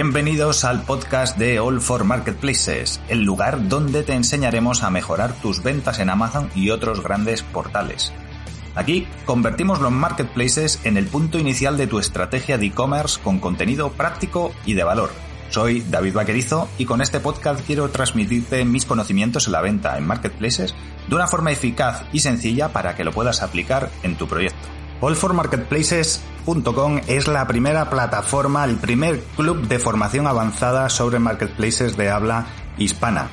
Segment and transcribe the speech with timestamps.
[0.00, 5.60] Bienvenidos al podcast de All for Marketplaces, el lugar donde te enseñaremos a mejorar tus
[5.60, 8.12] ventas en Amazon y otros grandes portales.
[8.76, 13.90] Aquí convertimos los marketplaces en el punto inicial de tu estrategia de e-commerce con contenido
[13.90, 15.10] práctico y de valor.
[15.48, 20.06] Soy David Vaquerizo y con este podcast quiero transmitirte mis conocimientos en la venta en
[20.06, 20.76] marketplaces
[21.08, 24.77] de una forma eficaz y sencilla para que lo puedas aplicar en tu proyecto.
[25.00, 32.46] Allformarketplaces.com es la primera plataforma, el primer club de formación avanzada sobre marketplaces de habla
[32.78, 33.28] hispana.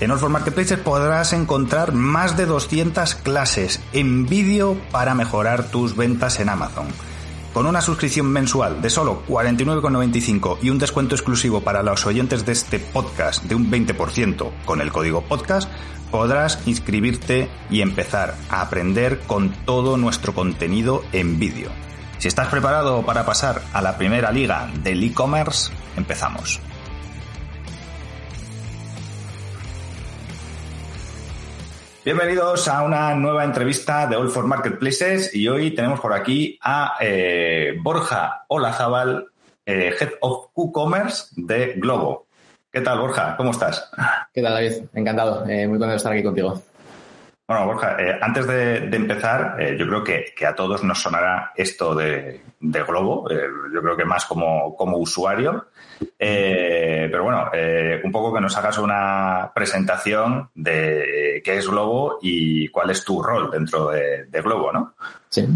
[0.00, 5.94] En All for Marketplaces podrás encontrar más de 200 clases en vídeo para mejorar tus
[5.94, 6.88] ventas en Amazon.
[7.54, 12.50] Con una suscripción mensual de solo 49,95 y un descuento exclusivo para los oyentes de
[12.50, 15.70] este podcast de un 20% con el código podcast,
[16.10, 21.70] podrás inscribirte y empezar a aprender con todo nuestro contenido en vídeo.
[22.18, 26.60] Si estás preparado para pasar a la primera liga del e-commerce, empezamos.
[32.04, 36.96] Bienvenidos a una nueva entrevista de All for Marketplaces y hoy tenemos por aquí a
[37.00, 39.28] eh, Borja Olazábal,
[39.64, 42.26] eh, Head of Q-Commerce de Globo.
[42.70, 43.38] ¿Qué tal, Borja?
[43.38, 43.90] ¿Cómo estás?
[44.34, 44.84] ¿Qué tal, David?
[44.92, 45.46] Encantado.
[45.48, 46.62] Eh, muy contento de estar aquí contigo.
[47.46, 51.94] Bueno, Borja, eh, antes de, empezar, eh, yo creo que, a todos nos sonará esto
[51.94, 55.66] de, Globo, yo creo que más como, como usuario.
[56.18, 57.50] pero bueno,
[58.02, 63.22] un poco que nos hagas una presentación de qué es Globo y cuál es tu
[63.22, 64.94] rol dentro de, Globo, ¿no?
[65.28, 65.46] Sí,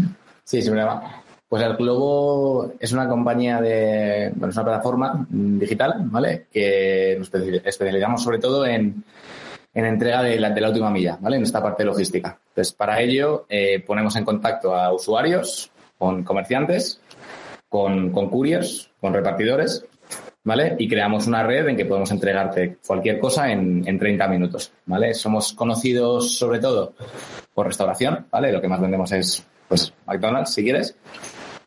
[0.43, 1.23] sí, sin problema.
[1.47, 6.45] Pues el Globo es una compañía de, bueno, es una plataforma digital, ¿vale?
[6.53, 9.03] Que nos especializamos sobre todo en,
[9.79, 11.37] en entrega de la, de la, última milla, ¿vale?
[11.37, 12.39] En esta parte logística.
[12.49, 17.01] Entonces, para ello, eh, ponemos en contacto a usuarios, con comerciantes,
[17.67, 19.85] con, con con repartidores,
[20.43, 20.75] ¿vale?
[20.77, 25.13] Y creamos una red en que podemos entregarte cualquier cosa en, en 30 minutos, ¿vale?
[25.13, 26.93] Somos conocidos sobre todo
[27.53, 28.51] por restauración, ¿vale?
[28.51, 30.95] Lo que más vendemos es, pues, McDonald's, si quieres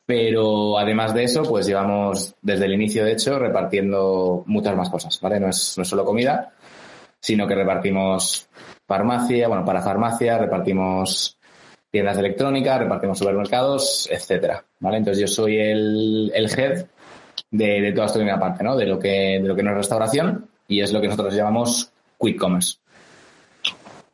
[0.04, 5.18] pero además de eso, pues llevamos desde el inicio, de hecho, repartiendo muchas más cosas,
[5.20, 5.38] ¿vale?
[5.38, 6.52] No es, solo comida,
[7.22, 8.48] sino que repartimos
[8.86, 11.38] farmacia, bueno, para farmacia, repartimos
[11.90, 14.98] tiendas de electrónica, repartimos supermercados, etcétera, ¿vale?
[14.98, 16.86] Entonces yo soy el, el head
[17.50, 18.76] de, de toda esta primera parte, ¿no?
[18.76, 21.92] De lo que, de lo que no es restauración y es lo que nosotros llamamos
[22.18, 22.78] quick commerce.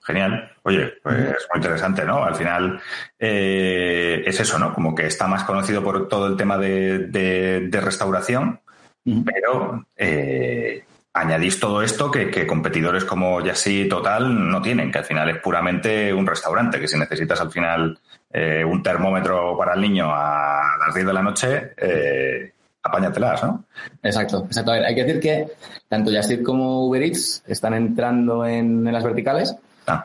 [0.03, 0.51] Genial.
[0.63, 2.25] Oye, pues es muy interesante, ¿no?
[2.25, 2.81] Al final
[3.19, 4.75] eh, es eso, ¿no?
[4.75, 8.61] Como que está más conocido por todo el tema de, restauración,
[9.05, 15.31] pero eh, añadís todo esto que, competidores como Yassi Total no tienen, que al final
[15.31, 17.99] es puramente un restaurante, que si necesitas al final
[18.33, 22.53] eh, un termómetro para el niño a las 10 de la noche, eh,
[22.83, 23.65] apáñatelas, ¿no?
[24.03, 24.73] Exacto, exacto.
[24.73, 25.49] hay que decir que
[25.89, 29.57] tanto Yassi como Uber Eats están entrando en las verticales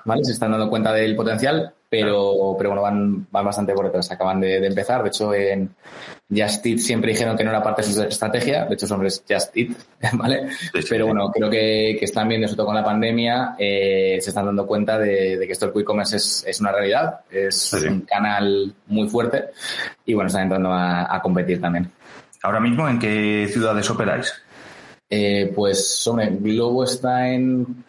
[0.06, 0.24] ¿vale?
[0.24, 4.10] Se están dando cuenta del potencial, pero, pero bueno, van, van bastante por detrás.
[4.10, 5.04] Acaban de, empezar.
[5.04, 5.70] De hecho, en
[6.28, 8.66] Just Eat siempre dijeron que no era parte de su estrategia.
[8.66, 9.70] De hecho, son Just Eat,
[10.14, 10.50] ¿vale?
[10.90, 14.48] pero bueno, creo que, que, están viendo, sobre todo con la pandemia, eh, se están
[14.48, 17.20] dando cuenta de, que esto del quick commerce es, es una realidad.
[17.30, 19.50] Es un canal muy fuerte
[20.04, 21.92] y bueno, están entrando a, competir también.
[22.42, 24.34] Ahora mismo, ¿en qué ciudades operáis?
[25.08, 27.84] Eh, pues, hombre, Globo está en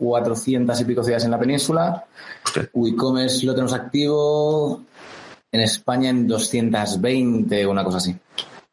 [0.00, 2.04] 400 y pico ciudades en la península.
[2.72, 4.80] WeCommerce lo tenemos activo
[5.52, 8.16] en España en 220 o una cosa así.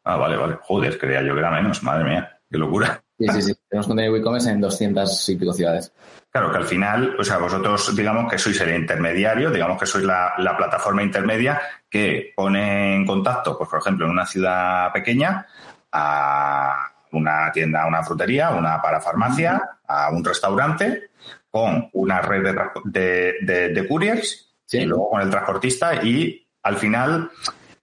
[0.04, 0.58] Ah, vale, vale.
[0.62, 1.82] Joder, creía yo que era menos.
[1.82, 3.02] Madre mía, qué locura.
[3.18, 3.54] Sí, sí, sí.
[3.68, 5.92] Tenemos contenido WeCommerce en 200 y pico ciudades.
[6.30, 10.04] Claro, que al final, o sea, vosotros digamos que sois el intermediario, digamos que sois
[10.04, 11.60] la, la plataforma intermedia
[11.90, 15.46] que pone en contacto, pues por ejemplo, en una ciudad pequeña
[15.92, 21.10] a una tienda, una frutería, una parafarmacia, a un restaurante
[21.50, 22.54] con una red
[22.84, 27.30] de, de, couriers y luego con el transportista y al final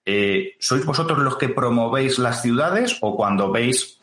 [0.06, 4.00] eh, ¿sois vosotros los que promovéis las ciudades o cuando veis,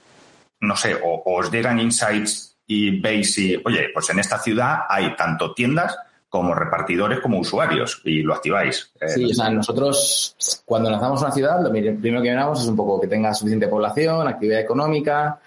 [0.61, 5.15] no sé, o, os llegan insights y veis si, oye, pues en esta ciudad hay
[5.15, 5.97] tanto tiendas
[6.32, 8.90] como repartidores como usuarios y lo activáis.
[8.99, 10.34] Eh, sí, o sea, nosotros
[10.64, 14.26] cuando lanzamos una ciudad, lo primero que miramos es un poco que tenga suficiente población,
[14.26, 15.38] actividad económica,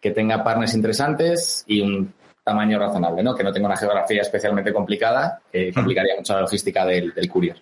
[0.00, 2.14] que tenga partners interesantes y un
[2.44, 3.34] tamaño razonable, ¿no?
[3.34, 7.56] Que no tenga una geografía especialmente complicada, que complicaría mucho la logística del, del courier.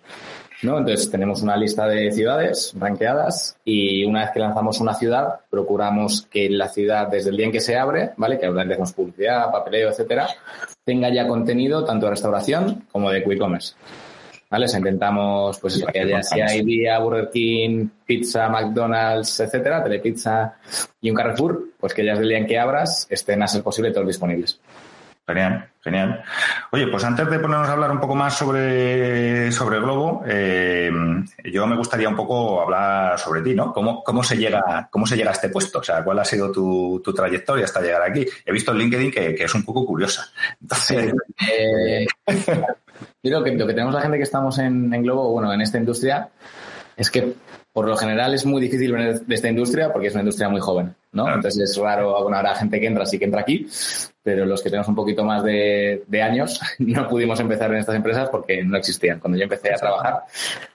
[0.61, 0.77] ¿no?
[0.77, 6.27] Entonces tenemos una lista de ciudades ranqueadas y una vez que lanzamos una ciudad, procuramos
[6.29, 8.37] que la ciudad, desde el día en que se abre, ¿vale?
[8.37, 10.27] Que obviamente hacemos publicidad, papeleo, etcétera,
[10.87, 13.75] tenga ya contenido tanto de restauración como de quick commerce.
[14.49, 14.67] ¿vale?
[14.73, 20.55] O intentamos, pues eso, que haya sea idea, Burger King, Pizza, McDonald's, etcétera, Telepizza
[21.01, 23.91] y un Carrefour, pues que ellas del día en que abras estén a ser posible
[23.91, 24.61] todos disponibles.
[25.27, 26.23] Genial, genial.
[26.71, 30.89] Oye, pues antes de ponernos a hablar un poco más sobre, sobre Globo, eh,
[31.43, 33.73] yo me gustaría un poco hablar sobre ti, ¿no?
[33.73, 35.79] ¿Cómo, cómo, se llega, ¿Cómo se llega a este puesto?
[35.79, 38.25] O sea, ¿cuál ha sido tu, tu trayectoria hasta llegar aquí?
[38.45, 40.29] He visto en LinkedIn que, que es un poco curiosa.
[40.61, 41.13] Entonces...
[41.51, 42.07] Eh,
[43.21, 45.59] yo creo que lo que tenemos la gente que estamos en, en Globo, bueno, en
[45.59, 46.29] esta industria,
[46.97, 47.35] es que
[47.71, 50.59] por lo general es muy difícil venir de esta industria porque es una industria muy
[50.59, 51.31] joven, ¿no?
[51.31, 53.67] Entonces es raro, bueno, habrá gente que entra, sí que entra aquí,
[54.23, 58.29] pero los que tenemos un poquito más de, años no pudimos empezar en estas empresas
[58.29, 59.19] porque no existían.
[59.19, 60.23] Cuando yo empecé a trabajar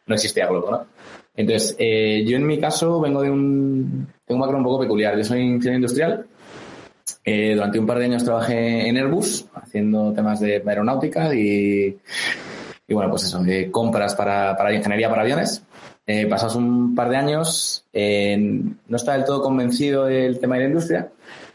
[0.07, 0.87] no existía Globo, ¿no?
[1.35, 5.17] Entonces, eh, yo en mi caso vengo de un, tengo un background un poco peculiar.
[5.17, 6.27] Yo soy ingeniero industrial.
[7.25, 11.99] Eh, durante un par de años trabajé en Airbus haciendo temas de aeronáutica y,
[12.87, 15.65] y bueno, pues eso, de compras para, para ingeniería para aviones.
[16.05, 20.63] Eh, pasados un par de años, eh, no estaba del todo convencido del tema de
[20.63, 21.13] la industria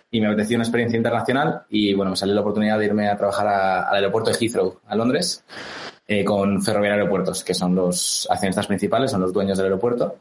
[0.09, 3.17] y me apeteció una experiencia internacional y bueno, me salió la oportunidad de irme a
[3.17, 5.43] trabajar al aeropuerto de Heathrow, a Londres,
[6.07, 10.15] eh, con Ferroviaria Aeropuertos, que son los accionistas principales, son los dueños del aeropuerto.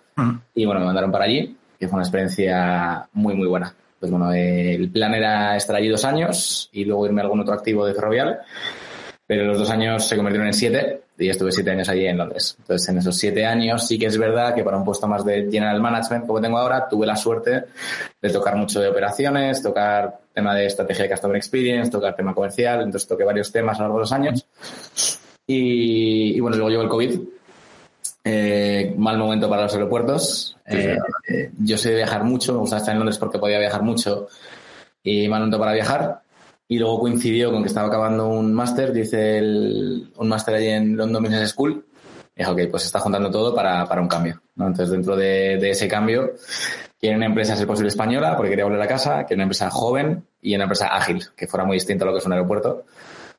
[0.55, 3.73] Y bueno, me mandaron para allí, que fue una experiencia muy, muy buena.
[4.00, 7.55] Pues bueno, el plan era estar allí dos años y luego irme a algún otro
[7.55, 8.40] activo de Ferrovial
[9.26, 12.57] pero los dos años se convirtieron en siete y estuve siete años allí en Londres.
[12.59, 15.49] Entonces, en esos siete años sí que es verdad que para un puesto más de
[15.51, 17.65] general management como tengo ahora, tuve la suerte
[18.21, 22.83] de tocar mucho de operaciones, tocar tema de estrategia de customer experience, tocar tema comercial,
[22.83, 24.47] entonces toqué varios temas a lo largo de los años.
[25.47, 27.21] Y, bueno, luego llegó el COVID.
[28.25, 30.57] Eh, mal momento para los aeropuertos.
[30.67, 30.99] Eh,
[31.59, 34.27] yo sé viajar mucho, me gusta estar en Londres porque podía viajar mucho
[35.05, 36.23] y mal momento para viajar
[36.69, 40.97] y luego coincidió con que estaba acabando un máster, dice el, un máster allí en
[40.97, 41.85] London Business School.
[42.35, 44.43] Y dije, ok, pues está juntando todo para, para un cambio.
[44.57, 44.67] ¿no?
[44.67, 46.35] Entonces, dentro de, de, ese cambio,
[47.01, 50.25] quiere una empresa ser posible española, porque quería volver a casa, quiere una empresa joven
[50.43, 52.85] y una empresa ágil, que fuera muy distinta a lo que es un aeropuerto.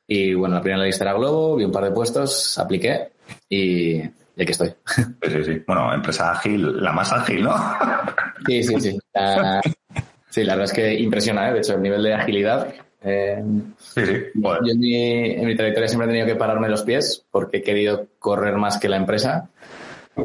[0.06, 3.10] Y bueno, la primera lista era Globo, vi un par de puestos, apliqué
[3.48, 4.72] y, y aquí estoy.
[4.86, 5.62] Sí, sí, sí.
[5.66, 7.54] Bueno, empresa ágil, la más ágil, ¿no?
[8.46, 8.98] Sí, sí, sí.
[9.12, 9.60] La,
[10.30, 11.52] sí, la verdad es que impresiona, ¿eh?
[11.52, 12.72] De hecho, el nivel de agilidad
[13.08, 13.44] eh,
[13.78, 14.12] sí, sí.
[14.34, 17.62] Yo en mi, en mi, trayectoria siempre he tenido que pararme los pies porque he
[17.62, 19.48] querido correr más que la empresa.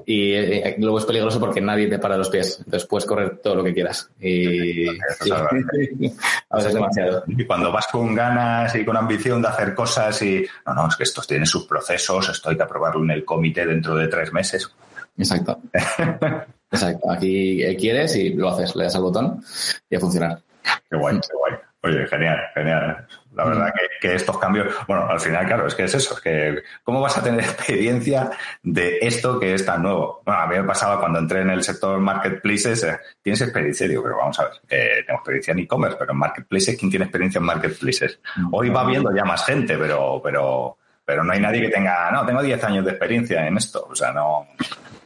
[0.06, 2.58] Y eh, luego es peligroso porque nadie te para los pies.
[2.60, 4.10] Entonces puedes correr todo lo que quieras.
[4.20, 4.88] Y
[5.22, 7.24] sí, a veces demasiado.
[7.28, 10.96] Y cuando vas con ganas y con ambición de hacer cosas y no, no, es
[10.96, 14.34] que estos tienen sus procesos, esto hay que aprobarlo en el comité dentro de tres
[14.34, 14.70] meses.
[15.18, 15.62] Exacto.
[16.72, 17.12] Exacto.
[17.12, 19.44] Aquí quieres y lo haces, le das al botón
[19.90, 20.42] y a funcionar.
[20.90, 21.54] Qué guay, qué guay.
[21.86, 23.06] Oye, genial, genial.
[23.36, 26.64] La verdad que, estos cambios, bueno, al final, claro, es que es eso, es que
[26.82, 28.32] ¿cómo vas a tener experiencia
[28.62, 30.22] de esto que es tan nuevo?
[30.26, 34.02] Bueno, a mí me pasaba cuando entré en el sector marketplaces, eh, tienes experiencia, digo,
[34.02, 37.40] pero vamos a ver, eh, tengo experiencia en e-commerce, pero en marketplaces, ¿quién tiene experiencia
[37.40, 38.20] en marketplaces?
[38.52, 42.26] Hoy va viendo ya más gente, pero, pero, pero no hay nadie que tenga, no,
[42.26, 44.48] tengo 10 años de experiencia en esto, o sea, no.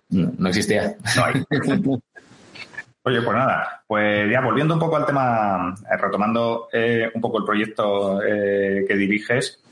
[0.09, 0.95] No, no existía.
[1.15, 1.43] No hay.
[3.07, 7.37] Oye, pues nada, pues ya volviendo un poco al tema, eh, retomando eh, un poco
[7.37, 9.63] el proyecto eh, que diriges,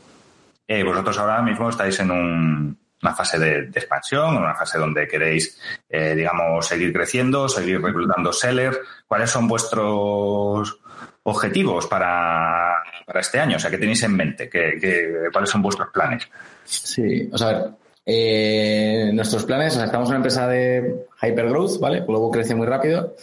[0.86, 6.94] vosotros ahora mismo estáis en una fase de, expansión, una fase donde queréis, digamos, seguir
[6.94, 8.80] creciendo, seguir reclutando sellers.
[9.06, 10.80] ¿Cuáles son vuestros
[11.24, 12.84] objetivos para,
[13.16, 13.58] este año?
[13.58, 14.50] O sea, ¿qué tenéis en mente?
[14.50, 16.28] ¿Qué, cuáles son vuestros planes?
[16.64, 17.76] Sí, o sea,
[18.06, 22.04] eh, nuestros planes, o sea, estamos en una empresa de hypergrowth, ¿vale?
[22.08, 23.16] Luego crece muy rápido.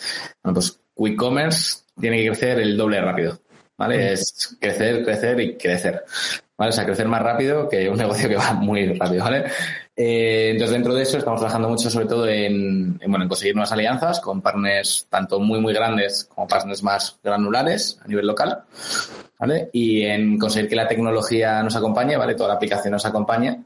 [0.42, 3.38] Bueno, pues WeCommerce tiene que crecer el doble rápido,
[3.76, 4.12] ¿vale?
[4.12, 6.04] Es crecer, crecer y crecer,
[6.56, 6.70] ¿vale?
[6.70, 9.44] O sea, crecer más rápido que un negocio que va muy rápido, ¿vale?
[9.94, 13.54] Eh, entonces, dentro de eso estamos trabajando mucho sobre todo en, en, bueno, en conseguir
[13.54, 18.62] nuevas alianzas con partners tanto muy, muy grandes como partners más granulares a nivel local,
[19.38, 19.68] ¿vale?
[19.72, 22.34] Y en conseguir que la tecnología nos acompañe, ¿vale?
[22.34, 23.62] Toda la aplicación nos acompañe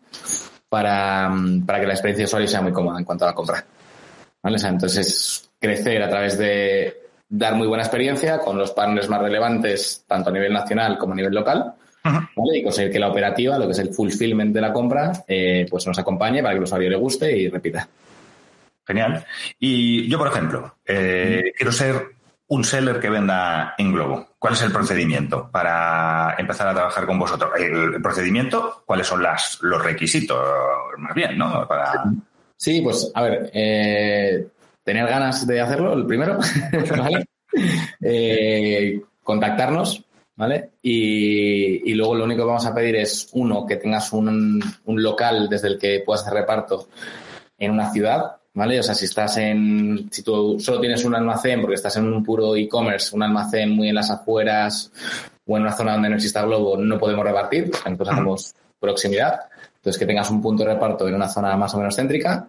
[0.68, 1.32] para,
[1.64, 3.64] para que la experiencia de usuario sea muy cómoda en cuanto a la compra.
[4.42, 4.56] ¿Vale?
[4.56, 9.20] O sea, entonces, crecer a través de dar muy buena experiencia con los partners más
[9.20, 12.58] relevantes, tanto a nivel nacional como a nivel local, ¿vale?
[12.58, 15.86] Y conseguir que la operativa, lo que es el fulfillment de la compra, eh, pues
[15.86, 17.88] nos acompañe para que el usuario le guste y repita.
[18.86, 19.24] Genial.
[19.58, 22.15] Y yo, por ejemplo, eh, quiero ser
[22.48, 24.28] un seller que venda en Globo?
[24.38, 27.50] ¿Cuál es el procedimiento para empezar a trabajar con vosotros?
[27.58, 28.82] ¿El procedimiento?
[28.84, 30.38] ¿Cuáles son las, los requisitos?
[30.98, 31.66] Más bien, ¿no?
[31.66, 32.04] Para...
[32.56, 34.46] Sí, pues a ver, eh,
[34.82, 36.38] tener ganas de hacerlo, el primero,
[36.96, 37.26] ¿vale?
[38.00, 40.04] eh, contactarnos,
[40.36, 40.70] ¿vale?
[40.80, 45.48] Y, luego lo único que vamos a pedir es, uno, que tengas un, un local
[45.48, 46.88] desde el que puedas hacer reparto
[47.58, 48.80] en una ciudad, ¿vale?
[48.80, 52.24] O sea, si estás en, si tú solo tienes un almacén porque estás en un
[52.24, 54.90] puro e-commerce, un almacén muy en las afueras
[55.46, 59.40] o en una zona donde no exista Globo, no podemos repartir, entonces hacemos proximidad.
[59.76, 62.48] Entonces, que tengas un punto de reparto en una zona más o menos céntrica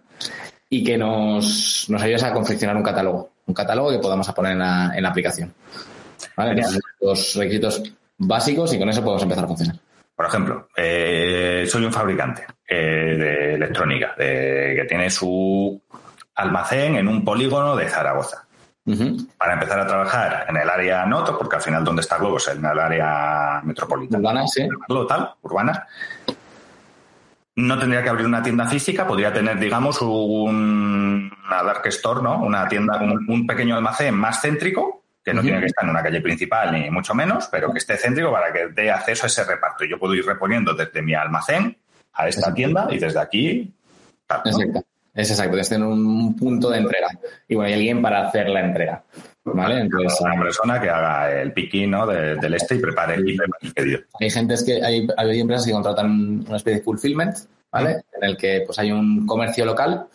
[0.70, 4.60] y que nos, nos ayudes a confeccionar un catálogo, un catálogo que podamos poner en
[4.60, 5.54] la, en la aplicación.
[6.38, 6.62] ¿Vale?
[7.02, 7.84] Los requisitos
[8.18, 9.76] básicos y con eso podemos empezar a funcionar.
[10.18, 15.80] Por ejemplo, eh, soy un fabricante eh, de electrónica que tiene su
[16.38, 18.44] almacén en un polígono de Zaragoza.
[19.38, 22.48] Para empezar a trabajar en el área noto, porque al final donde está Globo es
[22.48, 24.20] en el área metropolitana.
[24.20, 24.66] Urbana, sí.
[25.10, 25.88] Tal, urbana.
[27.58, 32.38] No tendría que abrir una tienda física, podría tener, digamos, un, una dark store, ¿no?
[32.38, 36.22] Una tienda, un pequeño almacén más céntrico, que no tiene que estar en una calle
[36.22, 39.84] principal ni mucho menos, pero que esté céntrico para que dé acceso a ese reparto.
[39.84, 41.78] Yo puedo ir reponiendo desde mi almacén
[42.14, 43.74] a esta tienda y desde aquí.
[44.22, 44.86] Exacto.
[45.18, 47.08] Es exacto, que un punto de entrega.
[47.48, 49.04] Y bueno, hay alguien para hacer la entrega.
[49.44, 49.80] ¿Vale?
[49.80, 52.06] Entonces, una persona que haga el picking ¿no?
[52.06, 53.38] del este y prepare, el
[53.74, 54.02] pedido.
[54.20, 57.36] Hay gente que hay, hay empresas que contratan una especie de fulfillment,
[57.72, 58.02] ¿vale?
[58.14, 60.06] En el que pues hay un comercio local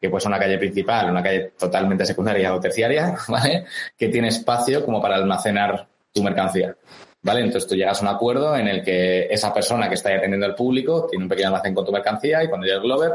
[0.00, 3.66] que puede ser una calle principal, una calle totalmente secundaria o terciaria, ¿vale?
[3.96, 6.74] Que tiene espacio como para almacenar tu mercancía.
[7.24, 7.42] ¿Vale?
[7.42, 10.56] Entonces tú llegas a un acuerdo en el que esa persona que está atendiendo al
[10.56, 13.12] público tiene un pequeño almacén con tu mercancía y cuando llega el Glover,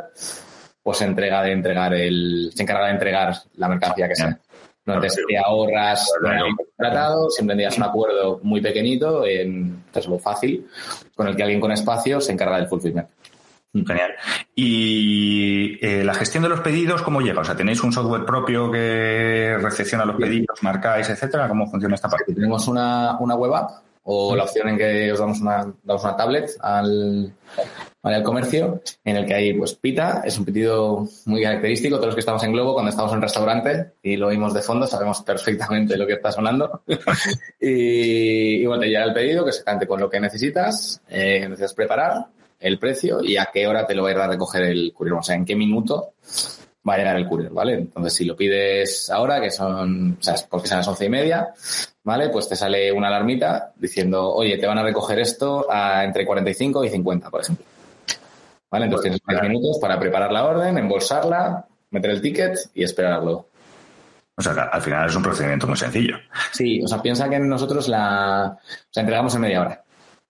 [0.87, 4.39] pues se entrega de entregar el, se encarga de entregar la mercancía que sea.
[4.85, 10.65] No te, ahorras el tratado, siempre tendrías un acuerdo muy pequeñito, en, es fácil,
[11.13, 13.09] con el que alguien con espacio se encarga del fulfillment.
[13.73, 14.11] Genial.
[14.55, 17.41] ¿Y eh, la gestión de los pedidos cómo llega?
[17.41, 21.49] O sea, ¿tenéis un software propio que recepciona los pedidos, marcáis, etcétera?
[21.49, 22.33] ¿Cómo funciona esta parte?
[22.33, 23.71] Tenemos una, una web app
[24.09, 27.33] o la opción en que os damos una, damos una tablet al,
[28.03, 32.15] al comercio en el que hay pues pita, es un pedido muy característico, todos los
[32.15, 35.21] que estamos en Globo, cuando estamos en un restaurante y lo oímos de fondo, sabemos
[35.23, 36.83] perfectamente lo que está sonando.
[37.59, 41.73] y, bueno, te llega el pedido, que se cante con lo que necesitas, eh, necesitas
[41.73, 42.27] preparar,
[42.61, 45.17] el precio y a qué hora te lo va a ir a recoger el courier,
[45.17, 46.13] o sea, en qué minuto
[46.87, 47.73] va a llegar el courier, ¿vale?
[47.73, 51.53] Entonces, si lo pides ahora, que son, o sea, porque son las once y media,
[52.03, 52.29] ¿vale?
[52.29, 56.83] Pues te sale una alarmita diciendo, oye, te van a recoger esto a entre 45
[56.83, 57.65] y 50, por ejemplo.
[58.69, 58.85] ¿Vale?
[58.85, 63.47] Entonces tienes 10 minutos para preparar la orden, embolsarla, meter el ticket y esperar luego.
[64.35, 66.17] O sea, al final es un procedimiento muy sencillo.
[66.51, 69.83] Sí, o sea, piensa que nosotros la, o sea, entregamos en media hora.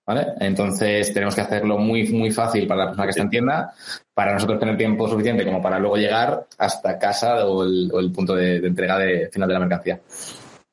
[0.08, 0.28] ¿Vale?
[0.40, 3.74] Entonces tenemos que hacerlo muy, muy fácil para la persona que está en tienda,
[4.14, 8.56] para nosotros tener tiempo suficiente como para luego llegar hasta casa o el, punto de,
[8.56, 10.00] entrega de final de la mercancía.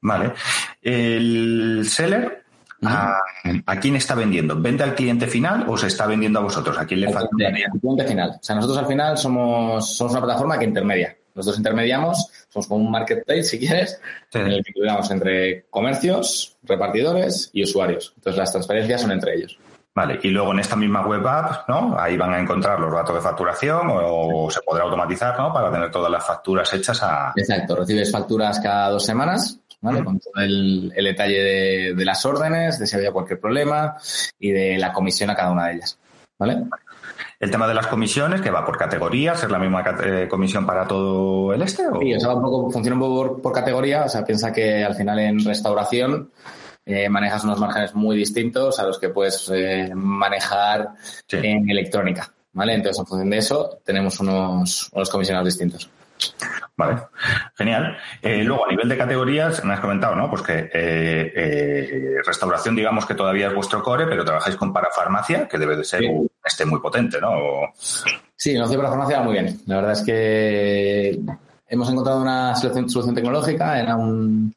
[0.02, 0.34] Vale.
[0.80, 2.44] El seller,
[2.82, 4.60] ¿a, quién está vendiendo?
[4.60, 6.78] ¿Vende al cliente final o se está vendiendo a vosotros?
[6.78, 7.28] ¿A quién le falta?
[7.44, 8.30] Al cliente final.
[8.40, 11.16] O sea, nosotros al final somos, somos una plataforma que intermedia.
[11.34, 14.00] Nosotros intermediamos, somos como un marketplace, si quieres,
[14.32, 18.12] en el que incluimos entre comercios, repartidores y usuarios.
[18.16, 19.58] Entonces, las transferencias son entre ellos.
[19.94, 21.96] Vale, y luego en esta misma web app, ¿no?
[21.96, 25.52] Ahí van a encontrar los datos de facturación o, se podrá automatizar, ¿no?
[25.52, 27.32] Para tener todas las facturas hechas a...
[27.36, 30.02] Exacto, recibes facturas cada dos semanas, ¿vale?
[30.02, 33.96] Con todo el, detalle de, de, las órdenes, de si había cualquier problema
[34.36, 35.96] y de la comisión a cada una de ellas,
[36.40, 36.64] ¿vale?
[37.44, 40.88] El tema de las comisiones, que va por categorías, ¿es la misma eh, comisión para
[40.88, 41.82] todo el este?
[42.00, 44.94] Sí, o sea, un poco, funciona un poco por, categoría, o sea, piensa que al
[44.94, 46.30] final en restauración
[46.86, 50.94] eh, manejas unos márgenes muy distintos a los que puedes eh, manejar
[51.32, 52.76] en electrónica, ¿vale?
[52.76, 55.90] Entonces, en función de eso, tenemos unos, unos comisionados distintos.
[56.76, 57.02] Vale,
[57.56, 57.96] genial.
[58.20, 60.28] Eh, luego, a nivel de categorías, me has comentado, ¿no?
[60.28, 65.46] Pues que eh, eh, restauración, digamos que todavía es vuestro core, pero trabajáis con parafarmacia,
[65.46, 67.30] que debe de ser un este muy potente, ¿no?
[68.36, 69.60] Sí, el negocio de parafarmacia va muy bien.
[69.66, 71.20] La verdad es que
[71.68, 74.54] hemos encontrado una solución, tecnológica, era un,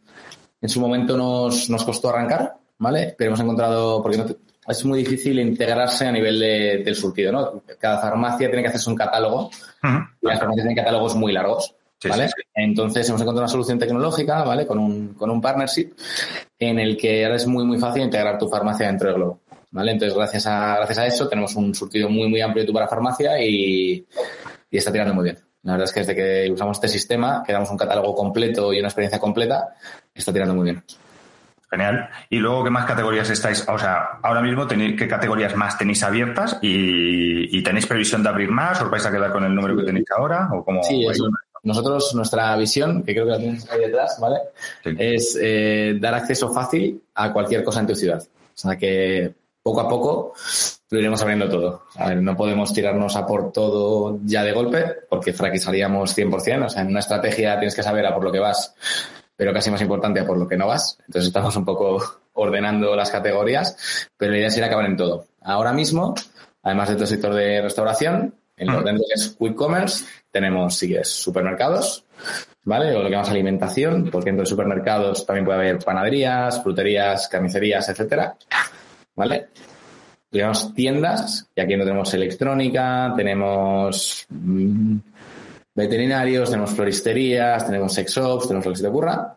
[0.61, 3.15] en su momento nos, nos costó arrancar, ¿vale?
[3.17, 4.25] Pero hemos encontrado, porque no
[4.67, 7.63] es muy difícil integrarse a nivel del surtido, ¿no?
[7.79, 9.49] Cada farmacia tiene que hacerse un catálogo
[10.21, 11.73] y las farmacias tienen catálogos muy largos.
[12.07, 12.29] ¿Vale?
[12.53, 14.67] Entonces hemos encontrado una solución tecnológica, ¿vale?
[14.67, 15.93] Con un, con un partnership
[16.59, 19.39] en el que ahora es muy, muy fácil integrar tu farmacia dentro del Globo.
[19.77, 19.91] ¿Vale?
[19.91, 22.87] Entonces, gracias a, gracias a eso, tenemos un surtido muy, muy amplio de tu para
[22.87, 24.03] farmacia y,
[24.71, 25.37] y está tirando muy bien.
[25.61, 28.79] La verdad es que desde que usamos este sistema, que damos un catálogo completo y
[28.79, 29.75] una experiencia completa,
[30.15, 30.83] está tirando muy bien.
[31.69, 32.09] Genial.
[32.27, 33.67] Y luego, ¿qué más categorías estáis?
[33.67, 36.57] O sea, ahora mismo, tenéis, ¿qué categorías más tenéis abiertas?
[36.63, 38.81] ¿Y, tenéis previsión de abrir más?
[38.81, 40.49] ¿O vais a quedar con el número que tenéis ahora?
[40.53, 41.05] ¿O cómo sí,
[41.61, 44.37] nosotros, nuestra visión, que creo que la tienes ahí detrás, ¿vale?
[44.83, 48.23] Es eh, dar acceso fácil a cualquier cosa en tu ciudad.
[48.23, 49.35] O sea que
[49.67, 50.33] poco a poco
[50.89, 51.83] lo iremos abriendo todo.
[51.95, 56.65] A ver, no podemos tirarnos a por todo ya de golpe, porque fracasaríamos 100%.
[56.65, 58.73] O sea, en una estrategia tienes que saber a por lo que vas,
[59.35, 60.97] pero casi más importante a por lo que no vas.
[61.05, 62.01] Entonces estamos un poco
[62.33, 65.25] ordenando las categorías, pero la idea es ir a acabar en todo.
[65.41, 66.15] Ahora mismo,
[66.63, 70.95] además de todo el sector de restauración, en lo que es quick commerce, tenemos, si
[70.95, 72.05] es supermercados,
[72.63, 72.95] ¿vale?
[72.95, 77.87] O lo que llamamos alimentación, porque dentro de supermercados también puede haber panaderías, fruterías, carnicerías,
[77.89, 78.35] etcétera,
[79.17, 79.47] ¿vale?
[80.29, 84.97] Tenemos tiendas, y aquí no tenemos electrónica, tenemos mm,
[85.73, 89.35] veterinarios, tenemos floristerías, tenemos sex shops, tenemos lo que se te ocurra.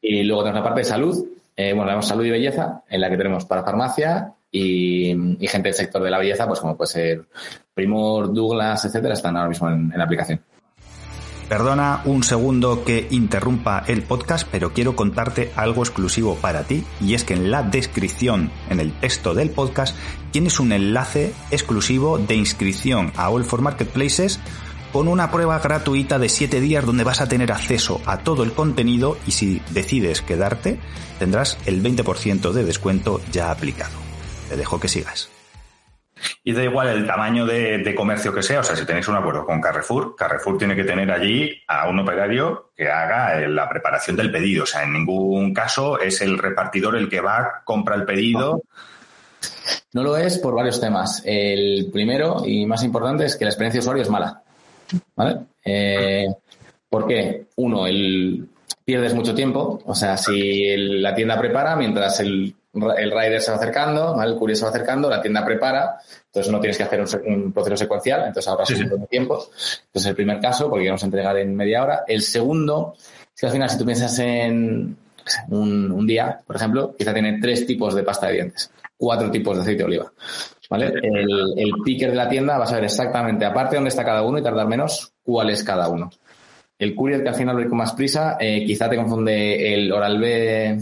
[0.00, 3.10] Y luego tenemos la parte de salud, eh, bueno, tenemos salud y belleza, en la
[3.10, 7.24] que tenemos para farmacia y, gente del sector de la belleza, pues como puede ser
[7.74, 10.40] Primor, Douglas, etcétera, están ahora mismo en, en la aplicación.
[11.48, 17.14] Perdona un segundo que interrumpa el podcast, pero quiero contarte algo exclusivo para ti y
[17.14, 19.96] es que en la descripción, en el texto del podcast,
[20.30, 24.40] tienes un enlace exclusivo de inscripción a All for Marketplaces
[24.92, 28.52] con una prueba gratuita de 7 días donde vas a tener acceso a todo el
[28.52, 30.78] contenido y si decides quedarte
[31.18, 33.96] tendrás el 20% de descuento ya aplicado.
[34.50, 35.37] Te dejo que sigas.
[36.44, 39.44] Y da igual el tamaño de, comercio que sea, o sea, si tenéis un acuerdo
[39.44, 44.30] con Carrefour, Carrefour tiene que tener allí a un operario que haga la preparación del
[44.30, 44.64] pedido.
[44.64, 48.62] O sea, en ningún caso es el repartidor el que va, compra el pedido.
[49.92, 51.22] No lo es por varios temas.
[51.24, 54.42] El primero y más importante es que la experiencia de usuario es mala.
[55.14, 55.38] ¿Vale?
[55.64, 56.26] Eh,
[56.88, 57.46] ¿Por qué?
[57.56, 58.48] Uno, el,
[58.84, 59.82] pierdes mucho tiempo.
[59.84, 64.56] O sea, si la tienda prepara mientras el el rider se va acercando, el courier
[64.56, 68.48] se va acercando, la tienda prepara, entonces no tienes que hacer un, proceso secuencial, entonces
[68.48, 69.34] ahorras un montón de tiempo.
[69.34, 72.04] Entonces es el primer caso, porque queremos entregar en media hora.
[72.06, 74.96] El segundo, es que al final si tú piensas en
[75.48, 79.62] un, día, por ejemplo, quizá tiene tres tipos de pasta de dientes, cuatro tipos de
[79.62, 80.12] aceite de oliva.
[80.70, 80.92] ¿Vale?
[81.02, 84.22] El, el picker de la tienda va a saber exactamente, aparte de dónde está cada
[84.22, 86.10] uno y tardar menos, cuál es cada uno.
[86.78, 89.90] El courier que al final lo ve con más prisa, eh, quizá te confunde el
[89.90, 90.78] Oral B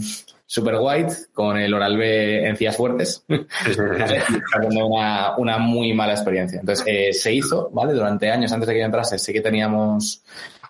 [0.47, 3.25] super white con el oral B encías fuertes.
[4.63, 6.61] una, una muy mala experiencia.
[6.61, 7.93] Entonces, eh, se hizo, ¿vale?
[7.93, 10.23] Durante años antes de que yo entrase, sí que teníamos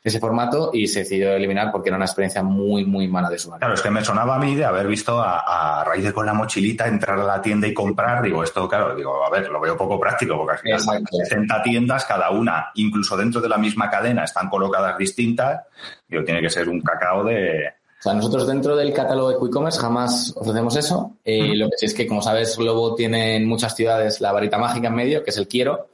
[0.04, 3.60] ese formato y se decidió eliminar porque era una experiencia muy, muy mala de usuario.
[3.60, 6.34] Claro, es que me sonaba a mí de haber visto a, raíz de con la
[6.34, 8.24] mochilita entrar a la tienda y comprar.
[8.24, 12.06] Digo, esto, claro, digo, a ver, lo veo poco práctico porque al final 60 tiendas,
[12.06, 15.62] cada una, incluso dentro de la misma cadena, están colocadas distintas.
[16.08, 17.74] Digo, tiene que ser un cacao de,
[18.08, 21.17] sea, nosotros dentro del catálogo de e-commerce jamás ofrecemos eso.
[21.26, 24.58] Eh, lo que sí es que, como sabes, Globo tiene en muchas ciudades la varita
[24.58, 25.89] mágica en medio, que es el quiero.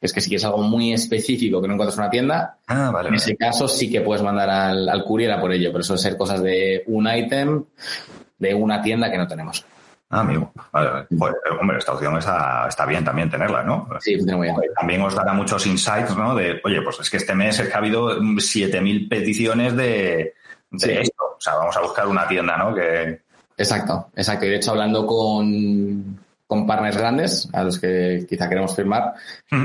[0.00, 3.10] Es que si quieres algo muy específico que no encuentras en una tienda, ah, vale,
[3.10, 5.70] en ese caso sí que puedes mandar al, al courier a por ello.
[5.72, 7.64] Pero eso ser cosas de un ítem
[8.38, 9.64] de una tienda que no tenemos.
[10.08, 10.52] Ah, amigo.
[10.72, 11.06] Vale, vale.
[11.16, 13.88] Pues, hombre, esta opción está, está bien también tenerla, ¿no?
[14.00, 14.56] Sí, muy bien.
[14.76, 16.34] También os dará muchos insights, ¿no?
[16.34, 20.34] De, oye, pues es que este mes es que ha habido 7.000 peticiones de,
[20.70, 21.24] de esto.
[21.36, 22.74] O sea, vamos a buscar una tienda, ¿no?
[22.74, 23.20] Que...
[23.56, 24.46] Exacto, exacto.
[24.46, 29.14] Y de hecho, hablando con, con partners grandes, a los que quizá queremos firmar,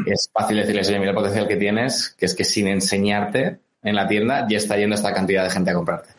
[0.06, 3.96] es fácil decirles, oye, mira el potencial que tienes, que es que sin enseñarte en
[3.96, 6.10] la tienda ya está yendo esta cantidad de gente a comprarte.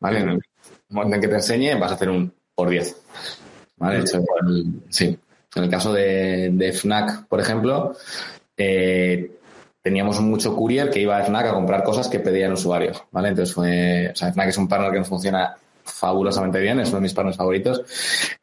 [0.00, 0.20] ¿Vale?
[0.20, 0.42] En el
[0.88, 2.96] momento en que te enseñe vas a hacer un por 10.
[3.76, 4.00] ¿Vale?
[4.00, 4.22] Hecho,
[4.88, 5.18] sí.
[5.54, 7.96] En el caso de, de FNAC, por ejemplo,
[8.56, 9.39] eh,
[9.82, 13.28] teníamos mucho courier que iba a FNAC a comprar cosas que pedían usuarios, ¿vale?
[13.28, 16.98] Entonces fue, o sea, FNAC es un partner que nos funciona fabulosamente bien, es uno
[16.98, 17.82] de mis partners favoritos.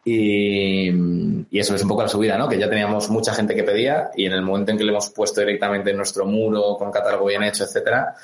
[0.03, 2.47] Y, y, eso es un poco la subida, ¿no?
[2.47, 5.09] Que ya teníamos mucha gente que pedía y en el momento en que le hemos
[5.09, 8.15] puesto directamente en nuestro muro con catálogo bien hecho, etcétera,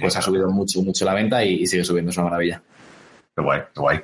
[0.00, 2.62] pues ha subido mucho, mucho la venta y, sigue subiendo, es una maravilla.
[3.34, 4.00] Qué guay, qué guay.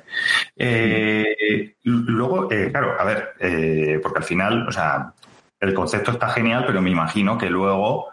[0.57, 5.11] Eh, luego, eh, claro, a ver, eh, porque al final, o sea,
[5.59, 8.12] el concepto está genial, pero me imagino que luego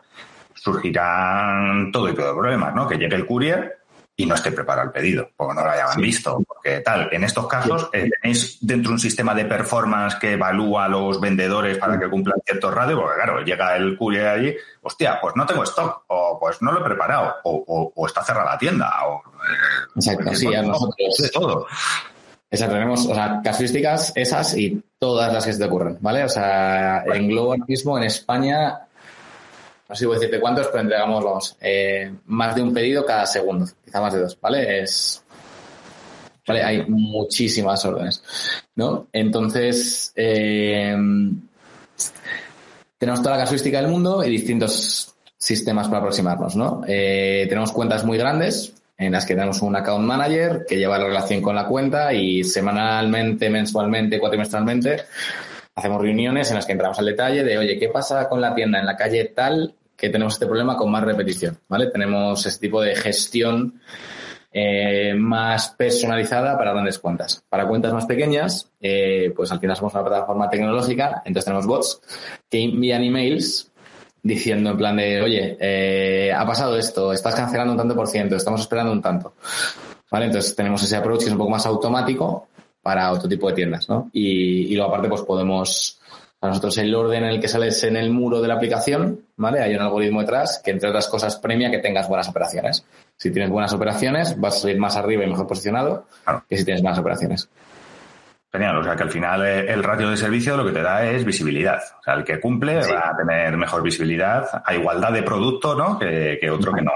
[0.60, 2.86] surgirán todo tipo de problemas, ¿no?
[2.86, 3.78] Que llegue el courier
[4.14, 7.08] y no esté preparado el pedido, porque no lo hayan visto, porque tal.
[7.10, 11.78] En estos casos, eh, ¿tenéis dentro un sistema de performance que evalúa a los vendedores
[11.78, 13.00] para que cumplan ciertos radios?
[13.00, 16.80] Porque claro, llega el courier allí, hostia, pues no tengo stock, o pues no lo
[16.80, 19.16] he preparado, o, está cerrada la tienda, o...
[19.16, 21.16] Eh, Exacto, sí, a nosotros...
[21.18, 21.66] De todo.
[22.50, 26.24] Exacto, tenemos, o sea, casuísticas esas y todas las que se te ocurren, ¿vale?
[26.24, 28.80] O sea, en Globo mismo, en España,
[29.90, 33.26] no sé si voy a decirte cuántos, pero entregamos eh, más de un pedido cada
[33.26, 34.82] segundo, quizá más de dos, ¿vale?
[34.82, 35.20] Es,
[36.46, 36.62] ¿vale?
[36.62, 38.22] Hay muchísimas órdenes,
[38.76, 39.08] ¿no?
[39.12, 40.96] Entonces, eh,
[42.98, 46.82] tenemos toda la casuística del mundo y distintos sistemas para aproximarnos, ¿no?
[46.86, 51.06] Eh, tenemos cuentas muy grandes en las que tenemos un account manager que lleva la
[51.06, 54.98] relación con la cuenta y semanalmente, mensualmente, cuatrimestralmente
[55.74, 58.78] hacemos reuniones en las que entramos al detalle de, oye, ¿qué pasa con la tienda
[58.78, 61.58] en la calle tal que tenemos este problema con más repetición?
[61.68, 61.90] ¿Vale?
[61.90, 63.80] Tenemos este tipo de gestión
[64.52, 67.44] eh, más personalizada para grandes cuentas.
[67.48, 72.00] Para cuentas más pequeñas, eh, pues al final somos una plataforma tecnológica, entonces tenemos bots
[72.48, 73.70] que envían emails
[74.22, 78.36] diciendo en plan de, oye, eh, ha pasado esto, estás cancelando un tanto por ciento,
[78.36, 79.34] estamos esperando un tanto.
[80.10, 80.26] ¿Vale?
[80.26, 82.48] Entonces tenemos ese approach que es un poco más automático
[82.82, 84.10] para otro tipo de tiendas, ¿no?
[84.12, 85.99] Y, y luego aparte pues podemos,
[86.40, 89.60] a nosotros el orden en el que sales en el muro de la aplicación, ¿vale?
[89.60, 92.84] Hay un algoritmo detrás que entre otras cosas premia que tengas buenas operaciones.
[93.16, 96.06] Si tienes buenas operaciones, vas a salir más arriba y mejor posicionado
[96.48, 97.50] que si tienes malas operaciones.
[98.52, 101.04] Genial, o sea que al final eh, el ratio de servicio lo que te da
[101.04, 101.80] es visibilidad.
[102.00, 105.98] O sea, el que cumple va a tener mejor visibilidad a igualdad de producto, ¿no?
[105.98, 106.92] Que, otro que no,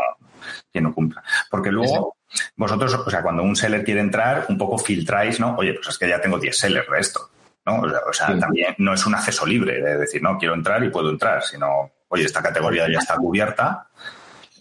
[0.72, 1.22] que no cumpla.
[1.48, 2.16] Porque luego,
[2.57, 5.54] vosotros, o sea, cuando un seller quiere entrar, un poco filtráis, ¿no?
[5.57, 7.30] Oye, pues es que ya tengo 10 sellers de esto,
[7.66, 7.81] ¿no?
[7.81, 11.11] O sea, también no es un acceso libre de decir, no, quiero entrar y puedo
[11.11, 13.87] entrar, sino, oye, esta categoría ya está cubierta.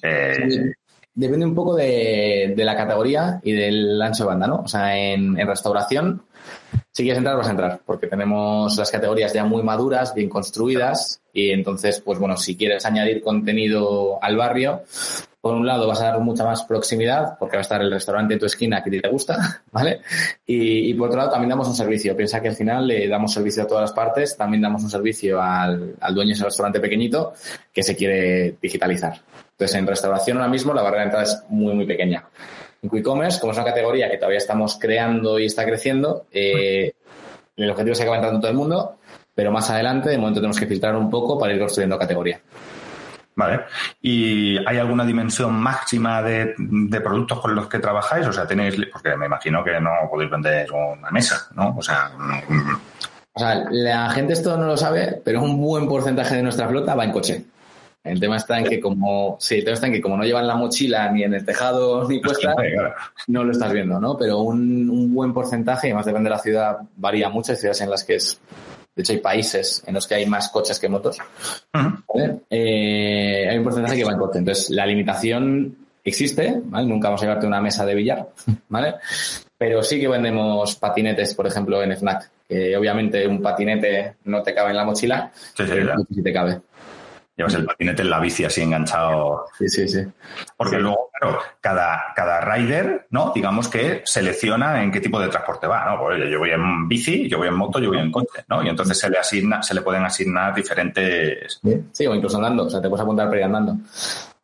[0.02, 0.74] Eh,
[1.16, 4.62] Depende un poco de, la categoría y del ancho de banda, ¿no?
[4.62, 6.24] O sea, en, en restauración
[6.94, 11.22] si quieres entrar, vas a entrar, porque tenemos las categorías ya muy maduras, bien construidas,
[11.34, 14.84] y entonces, pues bueno, si quieres añadir contenido al barrio,
[15.44, 18.36] por un lado vas a dar mucha más proximidad, porque va a esestar el restaurante
[18.36, 20.00] en tu esquina que te gusta, ¿vale?
[20.46, 22.16] Y, por otro lado también damos un servicio.
[22.16, 25.42] Piensa que al final le damos servicio a todas las partes, también damos un servicio
[25.42, 27.34] al, dueño de ese restaurante pequeñito
[27.74, 29.20] que se quiere digitalizar.
[29.52, 32.24] Entonces, en restauración ahora mismo la barrera de entrada es muy, muy pequeña.
[32.82, 36.94] En Q-Commerce, como es una categoría que todavía estamos creando y está creciendo, eh,
[37.58, 38.98] el objetivo es que acabe entrando todo el mundo,
[39.36, 42.40] pero más adelante, de momento, tenemos que filtrar un poco para ir construyendo categoría.
[43.36, 43.62] Vale.
[44.02, 46.56] ¿Y hay alguna dimensión máxima de,
[47.04, 48.28] productos con los que trabajáis?
[48.28, 51.76] O sea, tenéis, porque me imagino que no podéis vender una mesa, ¿no?
[51.78, 52.12] O sea,
[53.34, 56.94] o sea, la gente esto no lo sabe, pero un buen porcentaje de nuestra flota
[56.94, 57.46] va en coche.
[58.04, 60.46] El tema está en que como, sí, el tema está en que como no llevan
[60.46, 62.54] la mochila ni en el tejado ni puesta,
[63.28, 64.18] no lo estás viendo, ¿no?
[64.18, 67.54] Pero un, un buen porcentaje, y además depende de la ciudad, varía mucho.
[67.54, 68.40] Hay ciudades en las que es,
[68.96, 71.18] de hecho hay países en los que hay más coches que motos.
[72.50, 74.40] Eh, hay un porcentaje que va en coche.
[74.40, 76.88] Entonces, la limitación existe, ¿vale?
[76.88, 78.28] Nunca vamos a llevarte una mesa de billar,
[78.70, 78.96] ¿vale?
[79.58, 84.54] Pero sí que vendemos patinetes, por ejemplo, en FNAC, que obviamente un patinete no te
[84.54, 86.62] cabe en la mochila, sí, pero sí te cabe.
[87.36, 89.46] Llevas el patinete en la bici así enganchado.
[89.58, 90.06] Sí, sí, sí.
[90.56, 93.32] Porque luego, claro, cada, cada rider, ¿no?
[93.34, 96.00] Digamos que selecciona en qué tipo de transporte va, ¿no?
[96.00, 98.62] Pues yo voy en bici, yo voy en moto, yo voy en coche, ¿no?
[98.62, 101.60] Y entonces se le asigna, se le pueden asignar diferentes.
[101.92, 103.78] Sí, o incluso andando, o sea, te puedes apuntar para ir andando.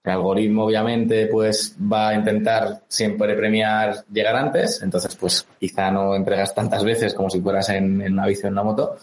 [0.04, 6.16] El algoritmo, obviamente, pues va a intentar siempre premiar llegar antes, entonces, pues quizá no
[6.16, 8.98] entregas tantas veces como si fueras en, en una bici o en una moto,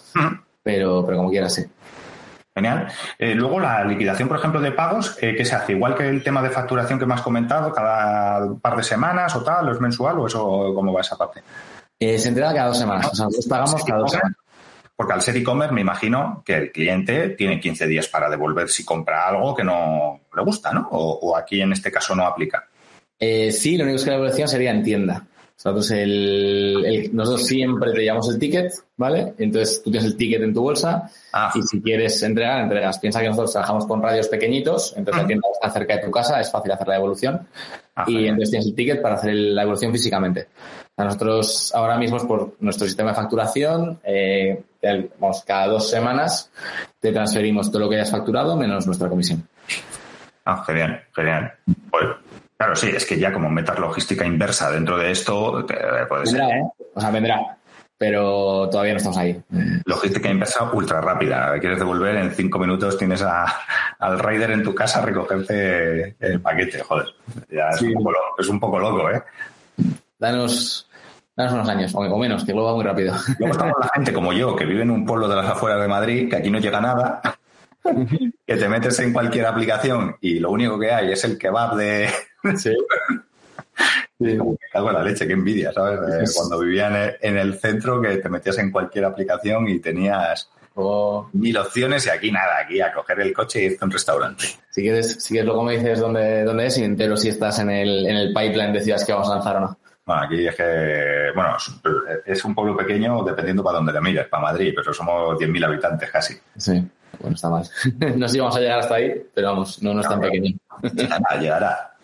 [0.60, 1.64] pero, pero como quieras, sí.
[2.56, 2.90] Genial.
[3.18, 5.72] Eh, luego, la liquidación, por ejemplo, de pagos, eh, ¿qué se hace?
[5.72, 9.44] Igual que el tema de facturación que me has comentado, cada par de semanas o
[9.44, 11.42] tal, o es mensual, o eso, ¿cómo va esa parte?
[12.00, 13.08] Eh, se entrega cada dos semanas.
[13.12, 14.38] O sea, nosotros pagamos cada dos semanas.
[14.96, 18.86] Porque al ser e-commerce, me imagino que el cliente tiene 15 días para devolver si
[18.86, 20.88] compra algo que no le gusta, ¿no?
[20.92, 22.66] O, aquí en este caso no aplica.
[23.20, 25.22] sí, lo único que la devolución sería en tienda.
[25.56, 29.34] Nosotros, el, nosotros siempre te llevamos el ticket, ¿vale?
[29.38, 31.50] Entonces tú tienes el ticket en tu bolsa ah.
[31.54, 32.98] y si quieres entregar, entregas.
[32.98, 36.40] Piensa que nosotros trabajamos con radios pequeñitos, entonces la tienda está cerca de tu casa,
[36.40, 37.48] es fácil hacer la devolución.
[37.96, 40.46] Ah, y entonces tienes el ticket para hacer la devolución físicamente.
[40.98, 44.62] A nosotros ahora mismo es por nuestro sistema de facturación, eh,
[45.18, 46.50] vamos, cada dos semanas
[47.00, 49.46] te transferimos todo lo que hayas facturado menos nuestra comisión.
[50.44, 51.52] Ah, genial, genial.
[51.90, 52.04] Pues,
[52.56, 56.58] Claro, sí, es que ya como metas logística inversa dentro de esto, eh, puede vendrá,
[56.58, 56.62] ¿eh?
[56.94, 57.58] O sea, vendrá.
[57.98, 59.42] Pero todavía no estamos ahí.
[59.86, 61.58] Logística inversa ultra rápida.
[61.58, 66.82] Quieres devolver en cinco minutos, tienes al rider en tu casa a recogerte el paquete.
[66.82, 67.06] Joder,
[67.50, 69.22] ya es, un, poco, loco, ¿eh?
[70.18, 70.88] Danos,
[71.34, 73.14] danos unos años, o menos, que luego va muy rápido.
[73.38, 75.88] Luego estamos la gente como yo, que vive en un pueblo de las afueras de
[75.88, 77.22] Madrid, que aquí no llega nada,
[78.46, 82.08] que te metes en cualquier aplicación y lo único que hay es el kebab de,
[82.56, 82.76] Sí.
[84.20, 84.36] sí.
[84.36, 86.34] Como que cago en la leche, qué envidia, ¿sabes?
[86.36, 91.28] Cuando vivía en el, centro que te metías en cualquier aplicación y tenías oh.
[91.32, 94.44] mil opciones y aquí nada, aquí a coger el coche y irte a un restaurante.
[94.70, 97.70] Si quieres, si quieres luego me dices dónde, dónde es y entero si estás en
[97.70, 99.78] el, en el pipeline de ciudades que vamos a lanzar o no.
[100.06, 101.56] Bueno, aquí es que, bueno,
[102.24, 106.10] es un pueblo pequeño dependiendo para dónde le mires, para Madrid, pero somos 10.000 habitantes
[106.10, 106.34] casi.
[106.56, 106.80] Sí.
[107.20, 107.64] Bueno, está mal.
[108.16, 110.56] no sé si vamos a llegar hasta ahí, pero vamos, no, no es tan pequeño.
[110.94, 111.96] Llegará, llegará.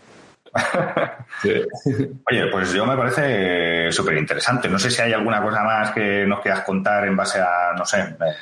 [2.30, 4.68] Oye, pues yo me parece súper interesante.
[4.68, 7.84] No sé si hay alguna cosa más que nos quieras contar en base a, no
[7.84, 8.34] sé, eh,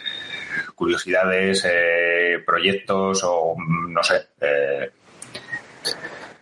[0.74, 4.26] curiosidades, eh, proyectos o mm, no sé.
[4.40, 4.90] Eh.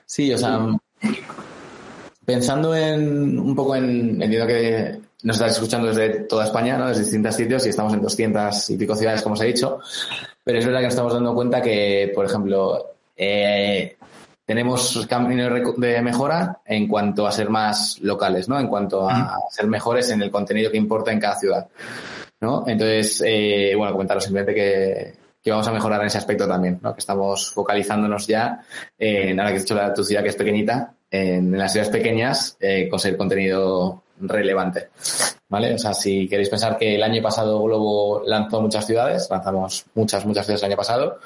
[0.07, 0.59] Sí, o sea,
[2.25, 6.89] pensando en un poco en, entiendo que nos estás escuchando desde toda España, ¿no?
[6.89, 9.81] desde distintos sitios y estamos en 200 y pico ciudades, como os he dicho,
[10.45, 13.97] pero es verdad que nos estamos dando cuenta que, por ejemplo, eh,
[14.47, 18.59] tenemos caminos de mejora en cuanto a ser más locales, ¿no?
[18.59, 21.67] En cuanto a ser mejores en el contenido que importa en cada ciudad,
[22.41, 22.65] ¿no?
[22.67, 26.95] Entonces, eh, bueno, comentaros simplemente que, que vamos a mejorar en ese aspecto también, ¿no?
[26.95, 28.61] Que estamos focalizándonos ya
[28.99, 32.57] en, ahora que has dicho la, tu ciudad que es pequeñita, en, las ciudades pequeñas,
[32.61, 34.91] eh, conseguir contenido relevante.
[35.51, 35.75] ¿Vale?
[35.75, 40.27] O sea, si queréis pensar que el año pasado Globo lanzó muchas ciudades, lanzamos muchas,
[40.27, 41.21] muchas ciudades el año pasado,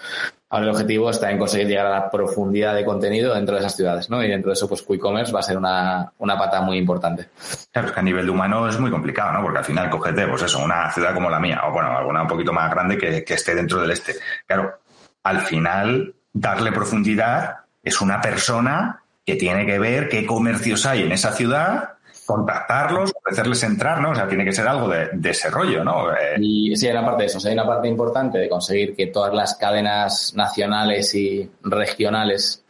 [0.49, 3.75] ahora el objetivo está en conseguir llegar a la profundidad de contenido dentro de esas
[3.75, 4.23] ciudades, ¿no?
[4.23, 7.31] Y dentro de eso, pues Q-Commerce va a ser una, una pata muy importante.
[7.73, 9.43] Claro, es que a nivel de humano es muy complicado, ¿no?
[9.43, 12.29] Porque al final cogete, pues eso, una ciudad como la mía, o bueno, alguna un
[12.29, 14.15] poquito más grande que, que esté dentro del este.
[14.47, 14.79] Claro,
[15.25, 21.13] al final, darle profundidad es una persona que tiene que ver qué comercios hay en
[21.13, 21.95] esa ciudad
[22.27, 24.11] contactarlos, ofrecerles entrar, ¿no?
[24.11, 26.13] O sea, tiene que ser algo de, desarrollo, ¿no?
[26.13, 27.39] Eh, y sí, hay una parte de eso.
[27.39, 32.65] O sea, hay una parte importante de conseguir que todas las cadenas nacionales y regionales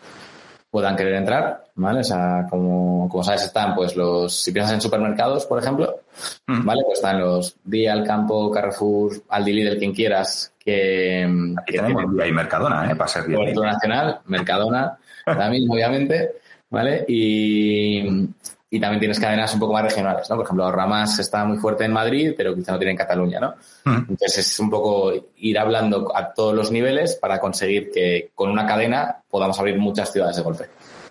[0.71, 2.01] puedan querer entrar, ¿vale?
[2.01, 6.01] O sea, como, como sabes, están pues los, si piensas en supermercados, por ejemplo,
[6.47, 6.65] mm.
[6.65, 6.83] ¿vale?
[6.87, 11.29] Pues están los Día, Campo, Carrefour, Aldi Lidl, quien quieras, que...
[11.61, 12.97] Aquí tenemos Día y Mercadona, ¿eh?
[12.97, 13.55] Para ser bien.
[13.55, 16.37] Nacional, Mercadona, también, obviamente,
[16.71, 17.05] ¿vale?
[17.07, 18.31] Y,
[18.75, 20.37] y también tienes cadenas un poco más regionales, ¿no?
[20.37, 23.55] Por ejemplo, Ramas está muy fuerte en Madrid, pero quizá no tiene en Cataluña, ¿no?
[23.85, 24.07] Hmm.
[24.09, 28.67] Entonces es un poco ir hablando a todos los niveles para conseguir que con una
[28.67, 30.65] cadena podamos abrir muchas ciudades de golpe.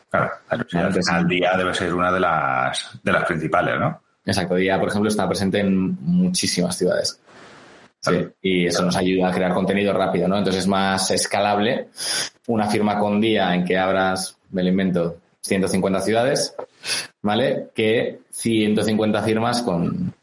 [0.10, 4.02] Claro, al día debe ser una de las, de las principales, ¿no?
[4.26, 7.21] Exacto, Día, por ejemplo, está presente en muchísimas ciudades.
[8.00, 10.39] Sí, y eso nos ayuda a crear contenido rápido, ¿no?
[10.39, 11.89] Entonces es más escalable
[12.47, 16.56] una firma con Día en que abras, me lo invento, 150 ciudades,
[17.21, 17.69] ¿vale?
[17.73, 20.13] Que 150 firmas con,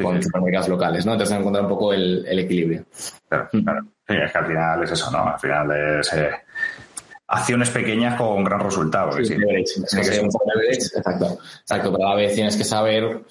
[0.00, 1.12] con supermercados locales, ¿no?
[1.12, 2.84] Entonces encontrar un poco el, equilibrio.
[3.28, 3.82] Claro, claro.
[4.06, 5.24] Sí, es que al final es eso, ¿no?
[5.24, 6.30] Al final es eh,
[7.28, 9.12] acciones pequeñas con gran resultado.
[9.12, 13.22] Sí, exacto, exacto, pero a veces tienes que saber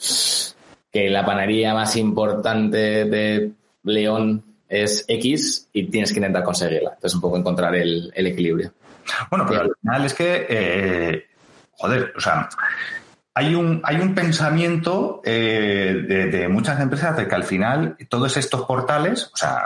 [0.92, 3.52] que la panadería más importante de
[3.84, 6.92] León es X y tienes que intentar conseguirla.
[6.96, 8.72] Entonces, un poco encontrar el, el equilibrio.
[9.30, 11.28] Bueno, pero al final es que, eh,
[11.78, 12.50] joder, o sea,
[13.34, 18.64] hay un, hay un pensamiento eh, de, muchas empresas de que al final todos estos
[18.64, 19.64] portales, o sea,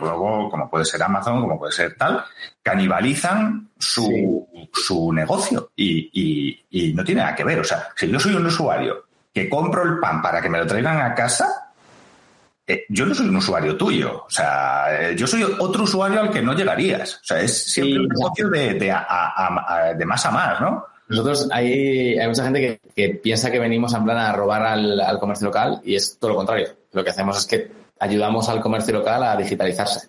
[0.00, 2.24] luego como puede ser Amazon, como puede ser tal,
[2.62, 7.60] canibalizan su, su negocio y, y, no tiene nada que ver.
[7.60, 10.66] O sea, si yo soy un usuario que compro el pan para que me lo
[10.66, 11.63] traigan a casa,
[12.66, 14.24] eh, yo no soy un usuario tuyo.
[14.26, 17.16] O sea, eh, yo soy otro usuario al que no llegarías.
[17.16, 20.86] O sea, es siempre un negocio de, de, de, más a más, ¿no?
[21.08, 25.48] Nosotros hay, hay mucha gente que, piensa que venimos en plan a robar al, comercio
[25.48, 26.68] local y es todo lo contrario.
[26.92, 30.08] Lo que hacemos es que ayudamos al comercio local a digitalizarse.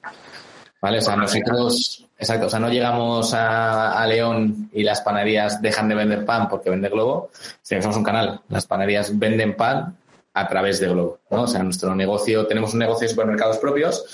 [0.81, 0.99] ¿Vale?
[0.99, 5.89] O sea, nosotros, exacto, o sea, no llegamos a, a, León y las panaderías dejan
[5.89, 8.39] de vender pan porque vende Globo, sino que somos un canal.
[8.49, 9.97] Las panaderías venden pan
[10.35, 11.43] a través de Globo, ¿no?
[11.43, 14.05] O sea, nuestro negocio, tenemos un negocio de supermercados propios,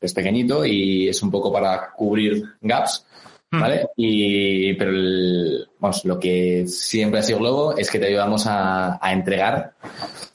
[0.00, 3.04] es pequeñito y es un poco para cubrir gaps,
[3.50, 3.60] hmm.
[3.60, 3.88] ¿vale?
[3.94, 4.92] Y, pero
[5.78, 9.74] vamos, lo que siempre ha sido Globo es que te ayudamos a, a entregar,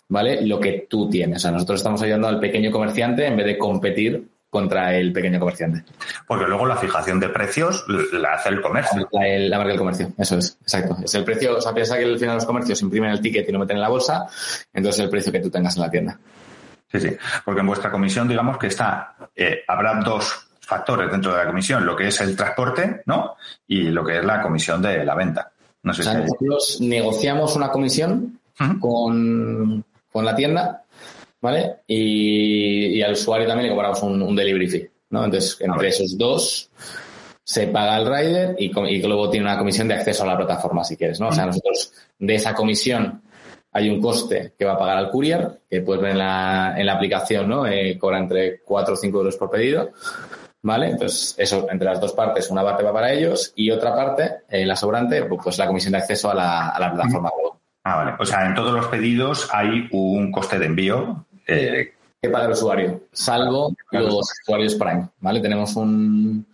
[0.09, 0.45] ¿vale?
[0.45, 1.37] Lo que tú tienes.
[1.37, 5.39] O sea, nosotros estamos ayudando al pequeño comerciante en vez de competir contra el pequeño
[5.39, 5.85] comerciante.
[6.27, 9.07] Porque luego la fijación de precios la hace el comercio.
[9.09, 10.97] La, marca del comercio, eso es, exacto.
[11.03, 13.51] Es el precio, o sea, piensa que al final los comercios imprimen el ticket y
[13.53, 14.27] lo meten en la bolsa,
[14.73, 16.19] entonces es el precio que tú tengas en la tienda.
[16.91, 21.37] Sí, sí, porque en vuestra comisión digamos que está, eh, habrá dos factores dentro de
[21.37, 23.37] la comisión, lo que es el transporte, ¿no?
[23.67, 25.49] Y lo que es la comisión de la venta.
[25.83, 28.37] No sé o sea, nosotros negociamos una comisión
[28.81, 30.80] con, con la tienda
[31.41, 31.77] ¿vale?
[31.87, 35.25] Y, al usuario también le cobramos un, delivery fee, ¿no?
[35.25, 36.69] Entonces, entre esos dos
[37.43, 40.83] se paga el rider y, y, luego tiene una comisión de acceso a la plataforma,
[40.83, 41.29] si quieres, ¿no?
[41.29, 43.21] O sea, nosotros de esa comisión
[43.73, 46.85] hay un coste que va a pagar al courier, que puedes ver en la, en
[46.85, 47.65] la aplicación, ¿no?
[47.65, 49.91] Eh, cobra entre 4 o 5 euros por pedido.
[50.63, 50.91] ¿Vale?
[50.91, 54.63] Entonces, eso, entre las dos partes, una parte va para ellos y otra parte, eh,
[54.63, 57.31] la sobrante, pues la comisión de acceso a la, a la plataforma
[57.83, 58.13] Ah, vale.
[58.19, 62.51] O sea, en todos los pedidos hay un coste de envío eh, que paga el
[62.51, 65.39] usuario, salvo los usuarios Prime, ¿vale?
[65.39, 66.45] Tenemos un,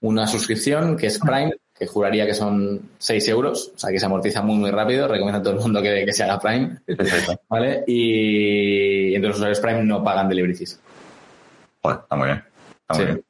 [0.00, 4.06] una suscripción que es Prime, que juraría que son 6 euros, o sea que se
[4.06, 5.08] amortiza muy, muy rápido.
[5.08, 6.78] Recomiendo a todo el mundo que, que se haga Prime,
[7.48, 7.84] ¿vale?
[7.86, 10.80] Y entre los usuarios Prime no pagan delivery fees.
[11.82, 12.44] Joder, está muy bien.
[12.80, 13.24] Está muy bien.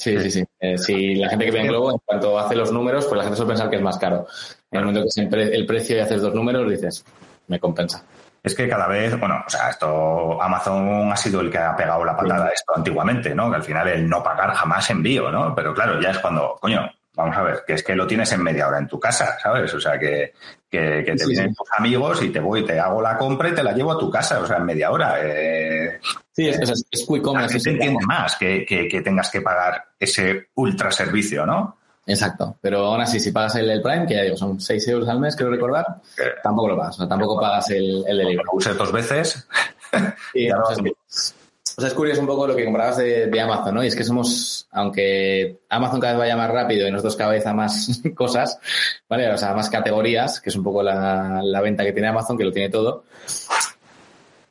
[0.00, 0.44] Sí, sí, sí.
[0.58, 3.24] Eh, si la gente que ve en Globo, en cuanto hace los números, pues la
[3.24, 4.26] gente suele pensar que es más caro.
[4.70, 7.04] En el momento que es el precio y haces dos números, dices,
[7.48, 8.02] me compensa.
[8.42, 12.04] Es que cada vez, bueno, o sea, esto, Amazon ha sido el que ha pegado
[12.04, 13.50] la patada a esto antiguamente, ¿no?
[13.50, 15.54] Que al final el no pagar jamás envío, ¿no?
[15.54, 18.42] Pero claro, ya es cuando, coño, vamos a ver, que es que lo tienes en
[18.42, 19.72] media hora en tu casa, ¿sabes?
[19.74, 20.32] O sea, que,
[20.70, 23.72] que, te vienen tus amigos y te voy, te hago la compra y te la
[23.72, 25.16] llevo a tu casa, o sea, en media hora.
[25.20, 26.00] Eh,
[26.32, 27.56] sí, es, es, es quick commerce.
[27.56, 31.78] Entiende más que, que, tengas que pagar ese ultra servicio, ¿no?
[32.10, 35.20] Exacto, pero aún así, si pagas el, Prime, que ya digo, son 6 euros al
[35.20, 35.86] mes, creo recordar,
[36.42, 38.48] tampoco lo pagas, o sea, tampoco pagas el, el delivery.
[38.64, 39.46] Lo dos veces.
[40.34, 43.82] Y, o, sea, es, curioso un poco lo que comprabas de, Amazon, ¿no?
[43.82, 47.44] Y es que somos, aunque Amazon cada vez vaya más rápido y nosotros cada vez
[47.44, 48.60] a más cosas,
[49.08, 49.28] ¿vale?
[49.32, 52.44] O sea, más categorías, que es un poco la, la venta que tiene Amazon, que
[52.44, 53.02] lo tiene todo,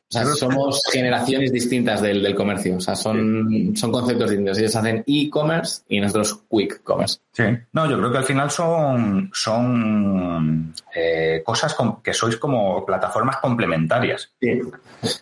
[0.09, 2.77] o sea, somos generaciones distintas del, del, comercio.
[2.77, 4.57] O sea, son, son conceptos distintos.
[4.57, 7.19] Ellos hacen e-commerce y nosotros quick commerce.
[7.31, 7.43] Sí.
[7.73, 14.31] No, yo creo que al final son, son eh, cosas que sois como plataformas complementarias.
[14.41, 14.59] Sí.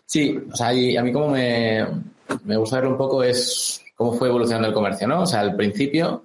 [0.05, 1.85] Sí, o sea, y a mí como me,
[2.45, 5.23] me gusta ver un poco es cómo fue evolucionando el comercio, ¿no?
[5.23, 6.23] O sea, al principio,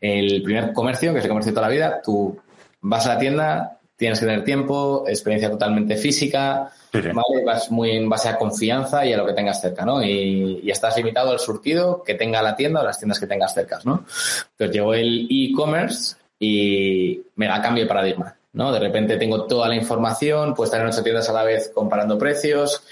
[0.00, 2.38] el primer comercio, que es el comercio de toda la vida, tú
[2.80, 7.44] vas a la tienda, tienes que tener tiempo, experiencia totalmente física, ¿vale?
[7.44, 10.02] Vas muy en base a confianza y a lo que tengas cerca, ¿no?
[10.02, 13.80] Y, estás limitado al surtido que tenga la tienda o las tiendas que tengas cerca,
[13.84, 14.04] ¿no?
[14.52, 18.34] Entonces llegó el e-commerce y me da cambio de paradigma.
[18.52, 18.72] ¿no?
[18.72, 22.18] De repente tengo toda la información, puedo estar en ocho tiendas a la vez comparando
[22.18, 22.82] precios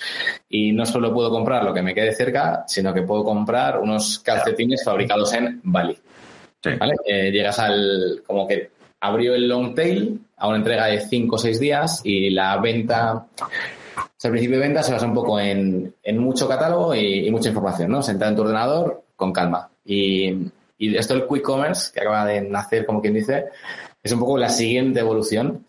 [0.49, 4.21] y no solo puedo comprar lo que me quede cerca, sino que puedo comprar unos
[4.21, 5.99] calcetines fabricados en Bali.
[6.79, 6.95] ¿Vale?
[7.05, 11.39] Eh, llegas al, como que abrió el long tail a una entrega de cinco o
[11.39, 13.27] seis días y la venta
[14.27, 17.91] sea, el principio de venta se basa un poco en, mucho catálogo y, mucha información,
[17.91, 18.03] ¿no?
[18.03, 19.69] Sentar en tu ordenador con calma.
[19.85, 23.47] Y, esto el quick commerce, que acaba de nacer, como quien dice,
[24.03, 25.65] es un poco la siguiente evolución,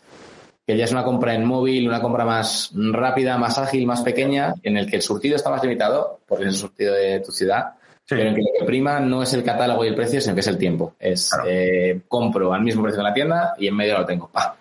[0.65, 4.53] que ya es una compra en móvil, una compra más rápida, más ágil, más pequeña,
[4.63, 7.75] en el que el surtido está más limitado, porque es el surtido de tu ciudad,
[8.07, 10.41] pero en que lo que prima no es el catálogo y el precio, sino que
[10.41, 10.95] es el tiempo.
[10.99, 14.29] Es eh, compro al mismo precio en la tienda y en medio lo tengo.
[14.29, 14.55] ¡Pah!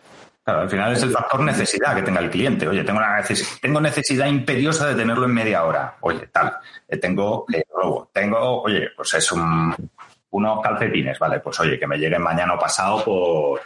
[0.47, 2.69] Claro, al final es el factor necesidad que tenga el cliente.
[2.69, 3.21] Oye, tengo, una
[3.61, 5.97] tengo necesidad imperiosa de tenerlo en media hora.
[6.03, 9.75] Oye, tal, eh, tengo eh, robo, tengo, oye, pues es un,
[10.37, 13.61] unos calcetines, vale, pues oye, que me lleguen mañana o pasado por,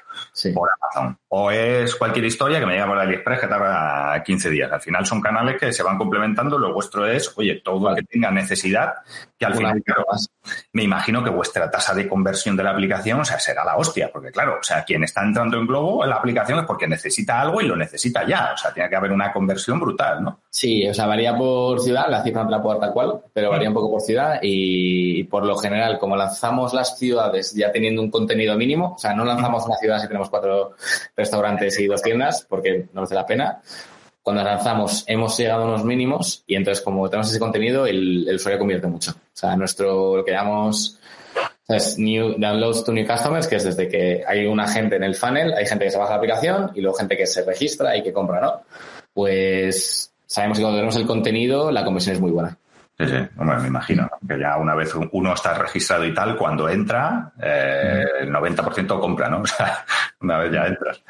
[0.54, 1.18] por Amazon.
[1.28, 4.72] O es cualquier historia que me llega por AliExpress que tarda 15 días.
[4.72, 6.59] Al final son canales que se van complementando.
[6.59, 8.94] Lo vuestro es, oye, todo el que tenga necesidad,
[9.38, 9.83] que al final,
[10.72, 14.11] me imagino que vuestra tasa de conversión de la aplicación, o sea, será la hostia,
[14.12, 17.40] porque claro, o sea, quien está entrando en Globo en la aplicación es porque necesita
[17.40, 18.52] algo y lo necesita ya.
[18.54, 20.40] O sea, tiene que haber una conversión brutal, ¿no?
[20.53, 23.51] Sí, o sea, varía por ciudad, la cifra no la puedo dar tal cual, pero
[23.51, 28.03] varía un poco por ciudad y por lo general, como lanzamos las ciudades ya teniendo
[28.03, 30.73] un contenido mínimo, o sea, no lanzamos una ciudad si tenemos cuatro
[31.17, 33.63] restaurantes y dos tiendas, porque no hace la pena.
[34.23, 38.35] Cuando lanzamos hemos llegado a unos mínimos y entonces como tenemos ese contenido, el, el
[38.35, 39.13] usuario convierte mucho.
[39.13, 40.99] O sea, nuestro, lo que llamamos
[41.69, 45.15] es new downloads to new customers, que es desde que hay una gente en el
[45.15, 48.03] funnel, hay gente que se baja la aplicación y luego gente que se registra y
[48.03, 48.63] que compra, ¿no?
[49.13, 52.57] Pues sabemos que cuando tenemos el contenido, la conversión es muy buena.
[52.97, 57.33] Sí, sí, me imagino que ya una vez uno está registrado y tal, cuando entra,
[57.43, 59.40] eh, el 90% compra, ¿no?
[59.43, 59.85] O sea,
[60.21, 61.03] una vez ya entras.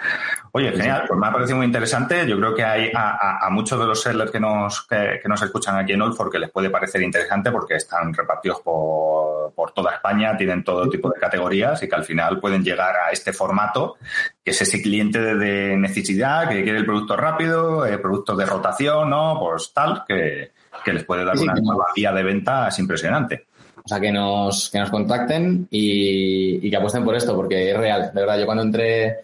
[0.52, 2.26] Oye, genial, pues me ha parecido muy interesante.
[2.28, 5.92] Yo creo que hay a, muchos de los sellers que nos, que, nos escuchan aquí
[5.92, 10.62] en Olfor que les puede parecer interesante porque están repartidos por, por toda España, tienen
[10.62, 13.96] todo tipo de categorías y que al final pueden llegar a este formato,
[14.42, 19.10] que es ese cliente de, necesidad, que quiere el producto rápido, el producto de rotación,
[19.10, 19.38] ¿no?
[19.38, 20.52] Pues tal, que
[20.84, 23.46] que les puede dar una nueva vía de venta es impresionante.
[23.82, 28.10] O sea, que nos, que nos contacten y, que apuesten por esto, porque es real.
[28.14, 29.20] De verdad, yo cuando entré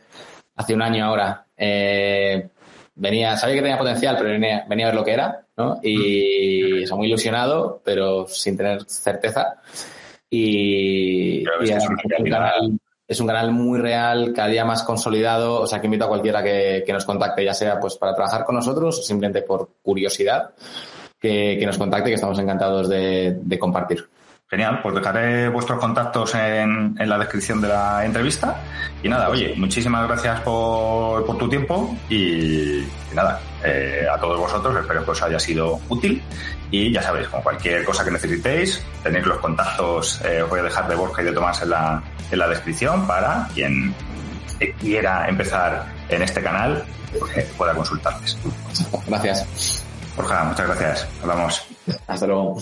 [0.56, 2.48] hace un año ahora, eh,
[2.94, 5.78] venía, sabía que tenía potencial, pero venía, a ver lo que era, ¿no?
[5.82, 6.96] Y mm.
[6.96, 9.60] muy ilusionado, pero sin tener certeza.
[10.30, 15.60] Y, es, un canal, es, un canal, muy real, cada día más consolidado.
[15.60, 18.44] O sea, que invito a cualquiera que, que nos contacte, ya sea pues para trabajar
[18.44, 20.52] con nosotros o simplemente por curiosidad
[21.20, 24.08] que, nos contacte, que estamos encantados de, compartir.
[24.48, 28.62] Genial, pues dejaré vuestros contactos en, la descripción de la entrevista.
[29.02, 32.84] Y nada, oye, muchísimas gracias por, tu tiempo y,
[33.14, 34.76] nada, eh, a todos vosotros.
[34.76, 36.22] Espero que os haya sido útil.
[36.70, 40.64] Y ya sabéis, con cualquier cosa que necesitéis, tenéis los contactos, eh, os voy a
[40.64, 43.94] dejar de Borja y de Tomás en la, en la descripción para quien
[44.80, 46.84] quiera empezar en este canal
[47.18, 48.36] pues, eh, pueda consultarles.
[49.06, 49.84] Gracias.
[50.16, 51.08] Borja, muchas gracias.
[51.22, 51.66] Hablamos.
[52.06, 52.56] Hasta luego.